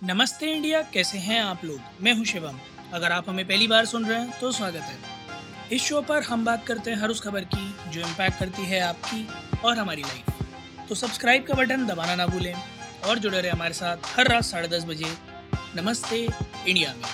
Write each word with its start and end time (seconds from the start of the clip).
नमस्ते 0.00 0.46
इंडिया, 0.46 0.80
कैसे 0.92 1.18
हैं 1.18 1.40
आप 1.40 1.64
लोग? 1.64 1.80
मैं 2.02 2.12
हूँ 2.14 2.24
शिवम। 2.24 2.58
अगर 2.94 3.12
आप 3.12 3.28
हमें 3.28 3.44
पहली 3.48 3.66
बार 3.66 3.84
सुन 3.86 4.04
रहे 4.04 4.18
हैं 4.18 4.38
तो 4.40 4.50
स्वागत 4.52 4.80
है। 4.80 4.96
इस 5.72 5.82
शो 5.82 6.00
पर 6.00 6.22
हम 6.22 6.44
बात 6.44 6.66
करते 6.66 6.90
हैं 6.90 6.98
हर 6.98 7.10
उस 7.10 7.20
खबर 7.20 7.44
की, 7.44 7.90
जो 7.90 8.00
इम्पैक्ट 8.00 8.38
करती 8.38 8.64
है 8.64 8.80
आपकी 8.80 9.26
और 9.64 9.78
हमारी 9.78 10.02
लाइफ 10.02 10.86
तो 10.88 10.94
सब्सक्राइब 10.94 11.44
का 11.44 11.54
बटन 11.54 11.86
दबाना 11.86 12.14
ना 12.14 12.26
भूलें 12.26 12.54
और 13.04 13.18
जुड़े 13.18 13.40
रहे 13.40 13.50
हमारे 13.50 13.74
साथ 13.74 13.96
हर 14.16 14.28
रात 14.28 14.44
साढ़े 14.44 14.68
दस 14.68 14.84
बजे 14.84 15.16
नमस्ते 15.76 16.22
इंडिया 16.68 16.94
में। 16.94 17.04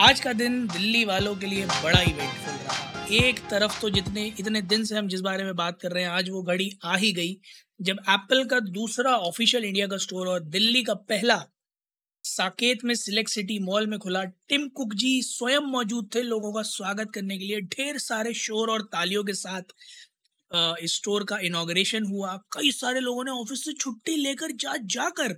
आज 0.00 0.20
का 0.20 0.32
दिन 0.34 0.66
दिल्ली 0.68 1.04
वालों 1.04 1.36
के 1.36 1.46
लिए 1.46 1.66
बड़ा 1.66 2.00
इवेंटफुल 2.00 2.54
रहा। 2.56 2.81
एक 3.02 3.38
तरफ़ 3.50 3.80
तो 3.80 3.88
जितने, 3.90 4.26
इतने 4.40 4.60
दिन 4.62 4.84
से 4.84 4.96
हम 4.96 5.08
जिस 5.08 5.20
बारे 5.20 5.44
में 5.44 5.54
बात 5.56 5.80
कर 5.80 5.92
रहे 5.92 6.02
हैं, 6.02 6.10
आज 6.10 6.28
वो 6.30 6.42
घड़ी 6.42 6.70
आ 6.84 6.96
ही 6.96 7.12
गई। 7.12 7.36
जब 7.80 7.98
एप्पल 8.10 8.44
का 8.44 8.60
दूसरा 8.60 9.16
ऑफिशियल 9.18 9.64
इंडिया 9.64 9.86
का 9.86 9.96
स्टोर 9.96 10.28
और 10.28 10.40
दिल्ली 10.40 10.82
का 10.82 10.94
पहला 10.94 11.42
साकेत 12.24 12.84
में 12.84 12.94
सिलेक्ट 12.94 13.30
सिटी 13.30 13.58
मॉल 13.58 13.86
में 13.86 13.98
खुला 13.98 14.22
टिम 14.24 14.68
कुक 14.68 14.94
जी 14.94 15.20
स्वयं 15.22 15.66
मौजूद 15.70 16.10
थे 16.14 16.22
लोगों 16.22 16.52
का 16.52 16.62
स्वागत 16.62 17.10
करने 17.14 17.38
के 17.38 17.44
लिए। 17.44 17.60
ढेर 17.60 17.98
सारे 17.98 18.34
शोर 18.34 18.70
और 18.70 18.82
तालियों 18.92 19.24
के 19.24 19.34
साथ 19.34 19.74
स्टोर 20.86 21.24
का 21.24 21.38
इनोग्रेशन 21.40 22.04
हुआ। 22.04 22.36
कई 22.52 22.70
सारे 22.72 23.00
लोगों 23.00 23.24
ने 23.24 23.30
ऑफ़िस 23.32 23.64
से 23.64 23.72
छुट्टी 23.72 24.16
लेकर 24.16 24.52
जा 24.56 24.76
जाकर 24.86 25.32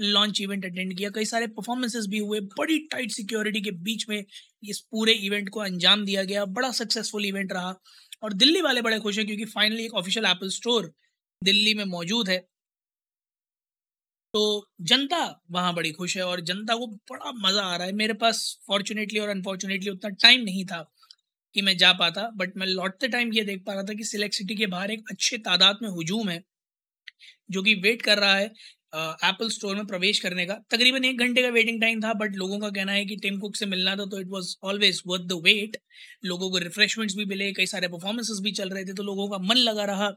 लॉन्च 0.00 0.40
इवेंट 0.40 0.64
अटेंड 0.64 0.96
किया। 0.98 1.10
कई 1.10 1.24
सारे 1.24 1.46
परफॉर्मेंसेस 1.48 2.06
भी 2.06 2.18
हुए। 2.18 2.40
बड़ी 2.40 2.78
टाइट 2.92 3.10
सिक्योरिटी 3.10 3.60
के 3.60 3.70
बीच 3.82 4.08
में 4.08 4.24
इस 4.64 4.80
पूरे 4.90 5.12
इवेंट 5.12 5.48
को 5.48 5.60
अंजाम 5.60 6.04
दिया 6.04 6.24
गया। 6.24 6.44
बड़ा 6.46 6.70
सक्सेसफुल 6.72 7.26
इवेंट 7.26 7.52
रहा। 7.52 7.74
और 8.22 8.32
दिल्ली 8.34 8.60
वाले 8.62 8.82
बड़े 8.82 8.98
खुश 9.00 9.18
हैं 9.18 9.26
क्योंकि 9.26 9.44
फाइनली 9.46 9.84
एक 9.84 9.94
ऑफिशियल 9.94 10.26
एप्पल 10.26 10.48
स्टोर 10.50 10.92
दिल्ली 11.42 11.74
में 11.74 11.84
मौजूद 11.86 12.28
है। 12.28 12.38
तो 14.34 14.40
जनता 14.82 15.18
वहाँ 15.50 15.74
बड़ी 15.74 15.90
खुश 15.92 16.16
है 16.16 16.22
और 16.24 16.40
जनता 16.40 16.74
को 16.76 16.86
बड़ा 16.86 17.32
मज़ा 17.38 17.62
आ 17.62 17.76
रहा 17.76 17.86
है। 17.86 17.92
मेरे 17.94 18.14
पास 18.14 18.58
फॉर्चुनेटली 18.66 19.18
और 19.18 19.28
अनफॉर्चुनेटली 19.28 19.90
उतना 19.90 20.10
टाइम 20.22 20.40
नहीं 20.40 20.64
था 20.64 20.82
कि 21.54 21.62
मैं 21.62 21.76
जा 21.76 21.92
पाता। 21.92 22.28
बट 22.36 22.56
मैं 22.56 22.66
लौटते 22.66 23.08
टाइम 23.08 23.32
ये 23.32 23.44
देख 23.44 23.62
पा 23.66 23.74
रहा 23.74 23.82
था 23.82 23.94
कि 23.94 24.04
सिलेक्ट 24.04 24.34
सिटी 24.34 24.56
के 24.56 24.66
बाहर 24.66 24.90
एक 24.90 25.10
अच्छे 25.10 25.38
तादाद 25.38 25.78
में 25.82 25.88
हजूम 25.90 26.28
है, 26.28 26.42
जो 27.50 27.62
कि 27.62 27.74
वेट 27.76 28.02
कर 28.02 28.18
रहा 28.18 28.34
है 28.36 28.52
एप्पल 28.92 29.48
स्टोर 29.50 29.76
में 29.76 29.86
प्रवेश 29.86 30.18
करने 30.20 30.44
का। 30.46 30.54
तकरीबन 30.70 31.04
एक 31.04 31.18
घंटे 31.18 31.42
का 31.42 31.48
वेटिंग 31.50 31.80
टाइम 31.80 32.00
था 32.02 32.12
बट 32.14 32.36
लोगों 32.36 32.58
का 32.58 32.70
कहना 32.70 32.92
है 32.92 33.04
कि 33.06 33.16
टिम 33.16 33.38
कुक 33.40 33.56
से 33.56 33.66
मिलना 33.66 33.96
था 33.96 34.04
तो 34.06 34.20
it 34.20 34.28
was 34.30 34.54
always 34.64 35.02
worth 35.06 35.22
the 35.24 35.40
wait 35.44 35.76
लोगों 36.24 36.50
को 36.50 36.58
रिफ्रेशमेंट्स 36.58 37.16
भी 37.16 37.24
मिले, 37.24 37.52
कई 37.52 37.66
सारे 37.66 37.88
परफॉर्मेंसेस 37.88 38.40
भी 38.42 38.52
चल 38.52 38.70
रहे 38.70 38.84
थे 38.84 38.94
तो 38.94 39.02
लोगों 39.02 39.28
का 39.28 39.38
मन 39.38 39.56
लगा 39.58 39.84
रहा 39.84 40.10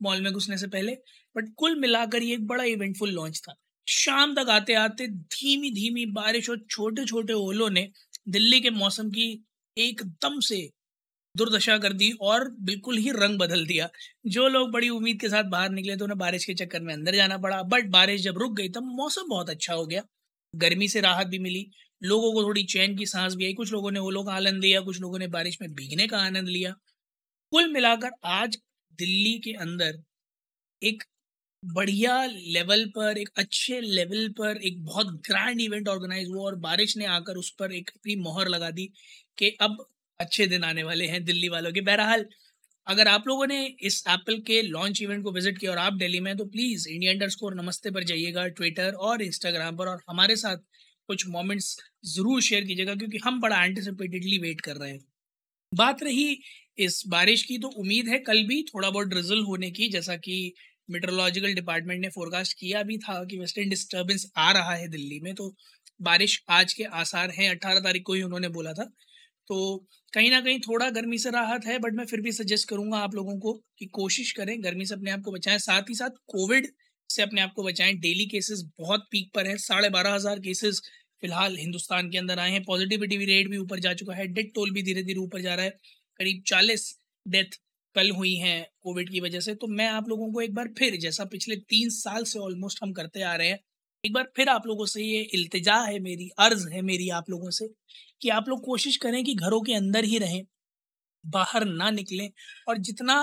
मॉल 0.00 0.20
में 0.20 0.32
घुसने 0.32 0.58
से 0.58 0.66
पहले। 0.68 0.92
बट 1.36 1.52
कुल 1.56 1.78
मिलाकर 1.80 2.22
ये 2.22 2.34
एक 2.34 2.46
बड़ा 2.46 2.64
इवेंटफुल 2.66 3.10
लॉन्च 3.10 3.40
था। 3.40 3.54
शाम 3.86 4.34
तक 4.34 4.50
आते 4.50 4.74
आते 4.76 5.06
धीमी 5.06 5.70
धीमी 5.72 6.06
बारिश 6.12 6.50
और 6.50 6.58
छोटे 6.70 7.04
छोटे 7.04 7.32
ओलों 7.32 7.70
ने 7.70 7.88
दिल्ली 8.28 8.60
के 8.60 8.70
मौसम 8.72 9.10
की 9.10 9.26
एकदम 9.76 10.38
से 10.40 10.68
दुर्दशा 11.36 11.76
कर 11.78 11.92
दी 11.92 12.10
और 12.20 12.48
बिल्कुल 12.60 12.96
ही 12.96 13.10
रंग 13.10 13.38
बदल 13.38 13.64
दिया। 13.66 13.88
जो 14.26 14.48
लोग 14.48 14.70
बड़ी 14.72 14.88
उम्मीद 14.88 15.20
के 15.20 15.28
साथ 15.28 15.44
बाहर 15.44 15.70
निकले 15.70 15.96
तो 15.96 16.04
उन्हें 16.04 16.18
बारिश 16.18 16.44
के 16.44 16.54
चक्कर 16.54 16.80
में 16.80 16.92
अंदर 16.94 17.14
जाना 17.14 17.38
पड़ा। 17.38 17.62
बट 17.64 17.88
बारिश 17.90 18.22
जब 18.22 18.38
रुक 18.38 18.56
गई 18.56 18.68
तब 18.68 18.82
मौसम 18.96 19.28
बहुत 19.28 19.50
अच्छा 19.50 19.74
हो 19.74 19.86
गया। 19.86 20.02
गर्मी 20.54 20.88
से 20.88 21.00
राहत 21.00 21.26
भी 21.26 21.38
मिली। 21.38 21.66
लोगों 22.02 22.32
को 22.32 22.42
थोड़ी 22.42 22.64
चैन 22.64 22.96
की 22.96 23.06
सांस 23.06 23.34
भी 23.34 23.44
आई। 23.44 23.52
कुछ 23.54 23.72
लोगों 23.72 23.90
ने 23.90 24.00
ओलों 24.00 24.24
का 24.24 24.32
आनंद 24.32 24.62
लिया, 24.64 24.80
कुछ 24.80 25.00
लोगों 25.00 25.18
ने 25.18 25.26
बारिश 25.28 25.58
में 25.62 25.70
भीगने 25.74 26.06
का 26.06 26.18
आनंद 26.18 26.48
लिया। 26.48 26.74
कुल 27.52 27.72
मिलाकर 27.72 28.10
आज 28.24 28.58
दिल्ली 28.98 29.38
के 29.38 29.52
अंदर 29.52 30.02
एक 30.82 31.02
बढ़िया 31.62 32.24
लेवल 32.26 32.84
पर, 32.86 33.18
एक 33.18 33.28
अच्छे 33.36 33.80
लेवल 33.80 34.28
पर 34.28 34.56
एक 34.62 34.84
बहुत 34.84 35.06
ग्रैंड 35.26 35.60
इवेंट 35.60 35.88
ऑर्गेनाइज 35.88 36.28
हुआ 36.28 36.42
और 36.42 36.54
बारिश 36.58 36.96
ने 36.96 37.04
आकर 37.06 37.36
उस 37.36 37.50
पर 37.50 37.72
एक 37.72 37.90
अपनी 37.90 38.16
मोहर 38.16 38.48
लगा 38.48 38.70
दी 38.70 38.86
कि 39.38 39.50
अब 39.60 39.84
अच्छे 40.22 40.46
दिन 40.48 40.64
आने 40.64 40.82
वाले 40.84 41.06
हैं 41.06 41.22
दिल्ली 41.24 41.48
वालों 41.50 41.72
के। 41.72 41.80
बहरहाल, 41.82 42.26
अगर 42.86 43.08
आप 43.08 43.26
लोगों 43.26 43.46
ने 43.46 43.64
इस 43.82 44.02
एप्पल 44.08 44.38
के 44.46 44.60
लॉन्च 44.64 45.02
इवेंट 45.02 45.22
को 45.24 45.32
विज़िट 45.32 45.58
किया 45.58 45.70
और 45.70 45.78
आप 45.80 45.92
दिल्ली 45.96 46.20
में 46.20 46.36
तो 46.36 46.44
प्लीज़ 46.48 46.88
इंडिया 46.88 47.12
अंडर 47.12 47.28
स्कोर 47.30 47.54
नमस्ते 47.56 47.90
पर 47.90 48.04
जाइएगा 48.04 48.46
ट्विटर 48.50 48.92
और 49.02 49.22
इंस्टाग्राम 49.22 49.76
पर 49.76 49.88
और 49.88 50.00
हमारे 50.08 50.36
साथ 50.36 50.56
कुछ 51.08 51.26
मोमेंट्स 51.28 51.76
ज़रूर 52.06 52.40
शेयर 52.42 52.64
कीजिएगा 52.64 52.94
क्योंकि 52.94 53.18
हम 53.24 53.40
बड़ा 53.40 53.64
एंटिसिपेटेडली 53.64 54.38
वेट 54.38 54.60
कर 54.60 54.76
रहे 54.76 54.90
हैं। 54.90 55.00
बात 55.72 56.02
रही 56.02 56.38
इस 56.78 57.02
बारिश 57.08 57.42
की 57.42 57.58
तो 57.58 57.68
उम्मीद 57.76 58.08
है 58.08 58.18
कल 58.20 58.42
भी 58.46 58.62
थोड़ा 58.64 58.90
बहुत 58.90 59.06
ड्रिजल 59.08 59.40
होने 59.44 59.70
की, 59.70 59.88
जैसा 59.90 60.16
कि 60.18 60.52
मेट्रोलॉजिकल 60.90 61.54
डिपार्टमेंट 61.54 62.00
ने 62.00 62.08
फोरकास्ट 62.10 62.58
किया 62.58 62.82
भी 62.82 62.96
था 62.98 63.22
कि 63.24 63.38
वेस्टर्न 63.38 63.68
डिस्टर्बेंस 63.68 64.26
आ 64.38 64.50
रहा 64.52 64.74
है 64.74 64.88
दिल्ली 64.88 65.20
में 65.20 65.34
तो 65.34 65.54
बारिश 66.00 66.42
आज 66.50 66.72
के 66.72 66.84
आसार 66.96 67.30
हैं 67.30 67.48
अट्ठारह 67.50 67.80
तारीख 67.80 68.02
को 68.06 68.14
ही 68.14 68.22
उन्होंने 68.22 68.48
बोला 68.50 68.72
था। 68.72 68.90
तो 69.50 69.86
कहीं 70.12 70.30
ना 70.30 70.40
कहीं 70.40 70.58
थोड़ा 70.60 70.88
गर्मी 70.90 71.18
से 71.18 71.30
राहत 71.30 71.66
है, 71.66 71.78
बट 71.78 71.94
मैं 71.94 72.04
फिर 72.06 72.20
भी 72.20 72.32
सजेस्ट 72.32 72.68
करूँगा 72.68 72.98
आप 73.00 73.14
लोगों 73.14 73.38
को 73.40 73.52
कि 73.78 73.86
कोशिश 73.92 74.32
करें 74.32 74.62
गर्मी 74.64 74.86
से 74.86 74.94
अपने 74.94 75.10
आप 75.10 75.22
को 75.24 75.32
बचाएँ, 75.32 75.58
साथ 75.60 75.90
ही 75.90 75.94
साथ 75.94 76.10
कोविड 76.28 76.66
से 77.10 77.22
अपने 77.22 77.40
आप 77.40 77.52
को 77.56 77.62
बचाएँ। 77.62 77.92
डेली 77.96 78.26
केसेस 78.28 78.62
बहुत 78.78 79.06
पीक 79.10 79.30
पर 79.34 79.46
हैं, 79.46 79.56
साढ़े 79.58 79.88
बारह 79.90 80.14
हज़ार 80.14 80.38
केसेस 80.40 80.80
फ़िलहाल 81.22 81.56
हिंदुस्तान 81.58 82.10
के 82.10 82.18
अंदर 82.18 82.38
आए 82.38 82.50
हैं। 82.50 82.62
पॉजिटिविटी 82.64 83.16
रेट 83.24 83.48
भी 83.50 83.56
ऊपर 83.58 83.80
जा 83.80 83.92
चुका 83.94 84.14
है 84.14 84.26
डेथ 84.28 84.50
टोल 84.54 84.70
भी 84.70 84.82
धीरे 84.82 85.02
धीरे 85.02 85.20
ऊपर 85.20 85.40
जा 85.42 85.54
रहा 85.54 85.64
है। 85.64 85.70
करीब 86.20 86.42
चालीस 86.46 86.94
डेथ 87.26 87.58
कल 87.96 88.10
हुई 88.12 88.34
हैं 88.36 88.62
कोविड 88.82 89.10
की 89.10 89.20
वजह 89.20 89.40
से। 89.40 89.54
तो 89.54 89.66
मैं 89.68 89.88
आप 89.90 90.08
लोगों 90.08 90.30
को 90.32 90.40
एक 90.40 90.54
बार 90.54 90.68
फिर, 90.78 90.96
जैसा 90.98 91.24
पिछले 91.26 91.56
तीन 91.68 91.88
साल 91.92 92.24
से 92.24 92.38
ऑलमोस्ट 92.40 92.78
हम 92.82 92.92
करते 92.92 93.22
आ 93.22 93.34
रहे 93.36 93.48
हैं 93.48 93.58
एक 94.04 94.12
बार 94.12 94.24
फिर 94.36 94.48
आप 94.48 94.66
लोगों 94.66 94.84
से 94.86 95.02
ये 95.02 95.20
इल्तिजा 95.34 95.74
है 95.80 95.98
मेरी, 96.00 96.28
अर्ज़ 96.38 96.68
है 96.68 96.80
मेरी 96.82 97.08
आप 97.10 97.28
लोगों 97.30 97.50
से 97.50 97.66
कि 98.22 98.28
आप 98.30 98.48
लोग 98.48 98.64
कोशिश 98.64 98.96
करें 98.96 99.22
कि 99.24 99.34
घरों 99.36 99.60
के 99.62 99.74
अंदर 99.74 100.04
ही 100.04 100.18
रहें, 100.18 100.42
बाहर 101.24 101.64
ना 101.66 101.90
निकलें 101.92 102.28
और 102.68 102.78
जितना 102.80 103.16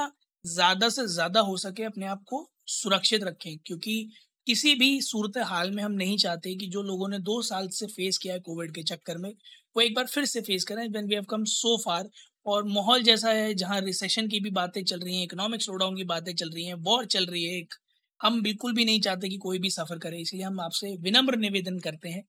ज़्यादा 0.45 0.89
से 0.89 1.05
ज़्यादा 1.09 1.39
हो 1.41 1.57
सके 1.57 1.83
अपने 1.83 2.05
आप 2.07 2.23
को 2.27 2.49
सुरक्षित 2.69 3.23
रखें। 3.23 3.57
क्योंकि 3.59 4.09
किसी 4.47 4.75
भी 4.75 5.01
सूरत 5.01 5.37
हाल 5.45 5.71
में 5.71 5.83
हम 5.83 5.91
नहीं 5.93 6.17
चाहते 6.17 6.55
कि 6.55 6.67
जो 6.69 6.83
लोगों 6.83 7.09
ने 7.09 7.19
दो 7.21 7.41
साल 7.43 7.67
से 7.71 7.87
फेस 7.87 8.17
किया 8.17 8.33
है 8.33 8.39
कोविड 8.41 8.73
के 8.75 8.83
चक्कर 8.85 9.17
में, 9.17 9.29
वो 9.75 9.81
एक 9.81 9.95
बार 9.95 10.07
फिर 10.07 10.25
से 10.27 10.41
फेस 10.43 10.63
करें। 10.65 10.87
When 10.87 11.07
we 11.07 11.15
have 11.15 11.25
come 11.31 11.43
so 11.49 11.77
far 11.79 12.09
और 12.45 12.63
माहौल 12.69 13.03
जैसा 13.03 13.31
है 13.31 13.53
जहाँ 13.55 13.81
रिसेशन 13.81 14.27
की 14.27 14.39
भी 14.39 14.49
बातें 14.53 14.83
चल 14.83 14.99
रही 14.99 15.17
हैं 15.17 15.23
इकोनॉमिक 15.23 15.61
स्लोडाउन 15.63 15.97
की 15.97 16.03
बातें 16.07 16.33
चल 16.35 16.49
रही 16.51 16.65
हैं 16.65 16.75
वॉर 16.83 17.05
चल 17.07 17.25
रही 17.25 17.43
है 17.45 17.57
एक 17.57 17.73
हम 18.21 18.41
बिल्कुल 18.41 18.73
भी 18.73 18.85
नहीं 18.85 18.99
चाहते 19.01 19.29
कि 19.29 19.37
कोई 19.37 19.59
भी 19.59 19.69
सफ़र 19.69 19.97
करे, 19.97 20.17
इसलिए 20.17 20.43
हम 20.43 20.59
आपसे 20.59 20.95
विनम्र 21.01 21.37
निवेदन 21.37 21.77
करते 21.79 22.09
हैं 22.09 22.23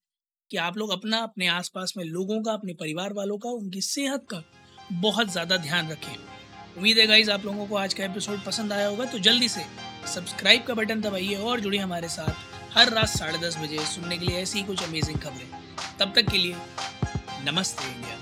कि 0.50 0.56
आप 0.58 0.76
लोग 0.78 0.90
अपना, 0.90 1.18
अपने 1.18 1.46
आसपास 1.48 1.92
में 1.96 2.04
लोगों 2.04 2.40
का, 2.42 2.52
अपने 2.52 2.74
परिवार 2.74 3.12
वालों 3.12 3.38
का, 3.38 3.50
उनकी 3.50 3.80
सेहत 3.82 4.26
का 4.30 4.42
बहुत 4.92 5.30
ज़्यादा 5.32 5.56
ध्यान 5.58 5.90
रखें। 5.90 6.14
उम्मीद 6.76 6.98
है 6.98 7.06
गाइज़ 7.06 7.30
आप 7.30 7.44
लोगों 7.46 7.66
को 7.66 7.76
आज 7.76 7.94
का 7.94 8.04
एपिसोड 8.04 8.44
पसंद 8.44 8.72
आया 8.72 8.86
होगा 8.86 9.04
तो 9.04 9.18
जल्दी 9.20 9.48
से 9.48 9.64
सब्सक्राइब 10.14 10.62
का 10.62 10.74
बटन 10.74 11.00
दबाइए 11.00 11.34
और 11.36 11.60
जुड़िए 11.60 11.80
हमारे 11.80 12.08
साथ 12.08 12.76
हर 12.76 12.92
रात 12.92 13.08
साढ़े 13.08 13.38
दस 13.38 13.58
बजे 13.58 13.84
सुनने 13.86 14.18
के 14.18 14.26
लिए 14.26 14.36
ऐसी 14.38 14.62
कुछ 14.62 14.82
अमेजिंग 14.84 15.18
खबरें। 15.18 15.48
तब 16.00 16.12
तक 16.16 16.30
के 16.30 16.38
लिए, 16.38 16.54
नमस्ते 17.44 17.88
इंडिया। 17.88 18.19